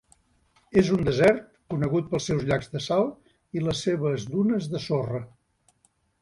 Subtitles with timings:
[0.81, 1.43] És un desert
[1.73, 3.05] conegut pels seus llacs de sal
[3.59, 5.23] i les seves dunes de sorra.